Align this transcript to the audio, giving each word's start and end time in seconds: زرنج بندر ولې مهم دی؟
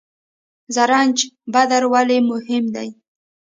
زرنج 0.75 1.17
بندر 1.53 1.83
ولې 1.93 2.17
مهم 2.29 2.65
دی؟ 2.75 2.89